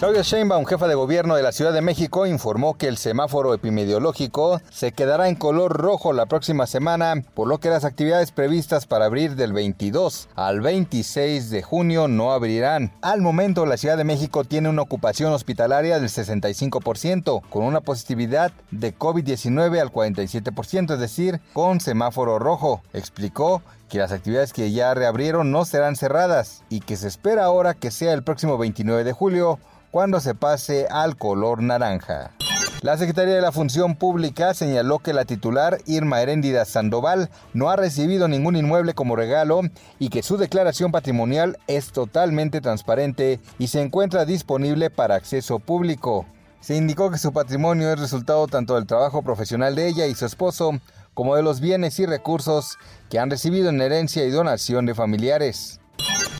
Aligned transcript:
Claudia 0.00 0.22
Sheinbaum, 0.22 0.64
jefa 0.64 0.88
de 0.88 0.94
gobierno 0.94 1.34
de 1.34 1.42
la 1.42 1.52
Ciudad 1.52 1.74
de 1.74 1.82
México, 1.82 2.24
informó 2.24 2.72
que 2.72 2.88
el 2.88 2.96
semáforo 2.96 3.52
epidemiológico 3.52 4.58
se 4.70 4.92
quedará 4.92 5.28
en 5.28 5.34
color 5.34 5.76
rojo 5.76 6.14
la 6.14 6.24
próxima 6.24 6.66
semana, 6.66 7.22
por 7.34 7.46
lo 7.46 7.58
que 7.58 7.68
las 7.68 7.84
actividades 7.84 8.32
previstas 8.32 8.86
para 8.86 9.04
abrir 9.04 9.36
del 9.36 9.52
22 9.52 10.30
al 10.36 10.62
26 10.62 11.50
de 11.50 11.60
junio 11.60 12.08
no 12.08 12.32
abrirán. 12.32 12.94
Al 13.02 13.20
momento, 13.20 13.66
la 13.66 13.76
Ciudad 13.76 13.98
de 13.98 14.04
México 14.04 14.44
tiene 14.44 14.70
una 14.70 14.80
ocupación 14.80 15.34
hospitalaria 15.34 16.00
del 16.00 16.08
65%, 16.08 17.42
con 17.50 17.64
una 17.64 17.82
positividad 17.82 18.52
de 18.70 18.96
COVID-19 18.96 19.82
al 19.82 19.92
47%, 19.92 20.94
es 20.94 20.98
decir, 20.98 21.42
con 21.52 21.78
semáforo 21.78 22.38
rojo. 22.38 22.80
Explicó 22.94 23.60
que 23.90 23.98
las 23.98 24.12
actividades 24.12 24.54
que 24.54 24.72
ya 24.72 24.94
reabrieron 24.94 25.50
no 25.50 25.66
serán 25.66 25.96
cerradas 25.96 26.62
y 26.70 26.80
que 26.80 26.96
se 26.96 27.08
espera 27.08 27.44
ahora 27.44 27.74
que 27.74 27.90
sea 27.90 28.14
el 28.14 28.22
próximo 28.22 28.56
29 28.56 29.04
de 29.04 29.12
julio 29.12 29.58
cuando 29.90 30.20
se 30.20 30.34
pase 30.34 30.86
al 30.88 31.16
color 31.16 31.62
naranja. 31.62 32.30
La 32.82 32.96
Secretaría 32.96 33.34
de 33.34 33.42
la 33.42 33.52
Función 33.52 33.96
Pública 33.96 34.54
señaló 34.54 35.00
que 35.00 35.12
la 35.12 35.26
titular 35.26 35.78
Irma 35.84 36.22
Heréndida 36.22 36.64
Sandoval 36.64 37.28
no 37.52 37.68
ha 37.68 37.76
recibido 37.76 38.26
ningún 38.26 38.56
inmueble 38.56 38.94
como 38.94 39.16
regalo 39.16 39.60
y 39.98 40.08
que 40.08 40.22
su 40.22 40.38
declaración 40.38 40.90
patrimonial 40.90 41.58
es 41.66 41.92
totalmente 41.92 42.62
transparente 42.62 43.38
y 43.58 43.66
se 43.66 43.82
encuentra 43.82 44.24
disponible 44.24 44.88
para 44.88 45.16
acceso 45.16 45.58
público. 45.58 46.24
Se 46.60 46.76
indicó 46.76 47.10
que 47.10 47.18
su 47.18 47.32
patrimonio 47.32 47.92
es 47.92 47.98
resultado 47.98 48.46
tanto 48.46 48.76
del 48.76 48.86
trabajo 48.86 49.22
profesional 49.22 49.74
de 49.74 49.88
ella 49.88 50.06
y 50.06 50.14
su 50.14 50.24
esposo 50.24 50.72
como 51.20 51.36
de 51.36 51.42
los 51.42 51.60
bienes 51.60 52.00
y 52.00 52.06
recursos 52.06 52.78
que 53.10 53.18
han 53.18 53.28
recibido 53.28 53.68
en 53.68 53.82
herencia 53.82 54.24
y 54.24 54.30
donación 54.30 54.86
de 54.86 54.94
familiares. 54.94 55.78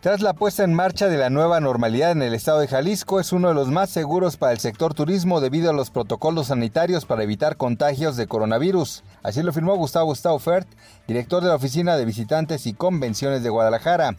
Tras 0.00 0.22
la 0.22 0.32
puesta 0.32 0.64
en 0.64 0.72
marcha 0.72 1.08
de 1.08 1.18
la 1.18 1.28
nueva 1.28 1.60
normalidad 1.60 2.12
en 2.12 2.22
el 2.22 2.32
estado 2.32 2.60
de 2.60 2.66
Jalisco, 2.66 3.20
es 3.20 3.34
uno 3.34 3.48
de 3.48 3.54
los 3.54 3.68
más 3.68 3.90
seguros 3.90 4.38
para 4.38 4.52
el 4.52 4.58
sector 4.58 4.94
turismo 4.94 5.42
debido 5.42 5.68
a 5.68 5.74
los 5.74 5.90
protocolos 5.90 6.46
sanitarios 6.46 7.04
para 7.04 7.22
evitar 7.22 7.58
contagios 7.58 8.16
de 8.16 8.26
coronavirus. 8.26 9.04
Así 9.22 9.42
lo 9.42 9.52
firmó 9.52 9.76
Gustavo 9.76 10.14
Staufert, 10.14 10.66
director 11.06 11.42
de 11.42 11.50
la 11.50 11.56
Oficina 11.56 11.98
de 11.98 12.06
Visitantes 12.06 12.66
y 12.66 12.72
Convenciones 12.72 13.42
de 13.42 13.50
Guadalajara. 13.50 14.16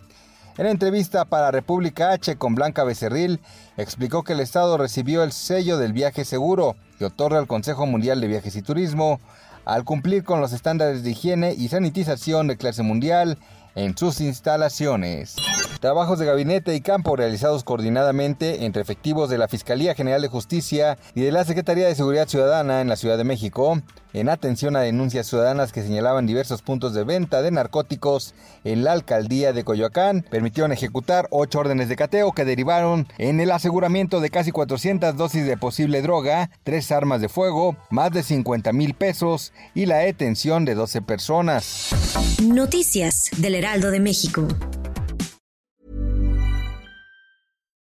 En 0.60 0.68
entrevista 0.68 1.26
para 1.26 1.50
República 1.50 2.12
H 2.12 2.36
con 2.36 2.54
Blanca 2.54 2.84
Becerril, 2.84 3.40
explicó 3.78 4.22
que 4.22 4.34
el 4.34 4.42
Estado 4.42 4.78
recibió 4.78 5.24
el 5.24 5.32
sello 5.32 5.80
del 5.80 5.94
viaje 5.94 6.24
seguro 6.24 6.76
que 7.00 7.06
otorga 7.06 7.40
el 7.40 7.48
Consejo 7.48 7.88
Mundial 7.88 8.22
de 8.22 8.28
Viajes 8.28 8.56
y 8.56 8.62
Turismo 8.62 9.20
al 9.66 9.84
cumplir 9.84 10.24
con 10.24 10.42
los 10.42 10.54
estándares 10.54 11.04
de 11.04 11.12
higiene 11.12 11.54
y 11.54 11.68
sanitización 11.68 12.48
de 12.48 12.58
clase 12.58 12.84
mundial 12.84 13.38
en 13.76 13.98
sus 13.98 14.22
instalaciones. 14.22 15.36
Trabajos 15.82 16.20
de 16.20 16.28
gabinete 16.28 16.76
y 16.76 16.82
campo 16.82 17.16
realizados 17.16 17.64
coordinadamente 17.64 18.66
entre 18.66 18.84
efectivos 18.84 19.32
de 19.32 19.40
la 19.40 19.48
Fiscalía 19.48 19.96
General 19.96 20.22
de 20.22 20.28
Justicia 20.28 21.00
y 21.16 21.22
de 21.22 21.32
la 21.32 21.44
Secretaría 21.44 21.88
de 21.88 21.96
Seguridad 21.96 22.28
Ciudadana 22.28 22.82
en 22.82 22.88
la 22.88 22.96
Ciudad 22.96 23.18
de 23.18 23.24
México, 23.24 23.82
en 24.14 24.30
atención 24.30 24.76
a 24.76 24.82
denuncias 24.82 25.26
ciudadanas 25.26 25.72
que 25.72 25.82
señalaban 25.82 26.28
diversos 26.28 26.62
puntos 26.62 26.94
de 26.94 27.04
venta 27.04 27.42
de 27.42 27.50
narcóticos 27.50 28.36
en 28.64 28.84
la 28.84 28.92
alcaldía 28.92 29.54
de 29.54 29.64
Coyoacán, 29.64 30.24
permitieron 30.30 30.72
ejecutar 30.72 31.28
ocho 31.32 31.58
órdenes 31.58 31.90
de 31.90 31.96
cateo 31.96 32.32
que 32.34 32.46
derivaron 32.46 33.08
en 33.18 33.40
el 33.40 33.50
aseguramiento 33.50 34.22
de 34.22 34.30
casi 34.30 34.52
400 34.52 35.18
dosis 35.18 35.48
de 35.48 35.58
posible 35.58 36.04
droga, 36.04 36.52
tres 36.62 36.92
armas 36.92 37.22
de 37.22 37.30
fuego, 37.30 37.76
más 37.90 38.12
de 38.12 38.22
50 38.22 38.72
mil 38.72 38.94
pesos 38.94 39.52
y 39.74 39.88
la 39.88 39.98
detención 39.98 40.64
de 40.64 40.76
12 40.76 41.02
personas. 41.02 41.90
Noticias 42.40 43.32
del 43.38 43.56
Heraldo 43.56 43.90
de 43.90 44.00
México. 44.00 44.48